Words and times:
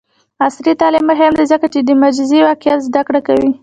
عصري 0.45 0.73
تعلیم 0.81 1.05
مهم 1.11 1.31
دی 1.37 1.45
ځکه 1.51 1.65
چې 1.73 1.79
د 1.81 1.89
مجازی 2.01 2.39
واقعیت 2.47 2.79
زدکړه 2.87 3.19
کوي. 3.27 3.49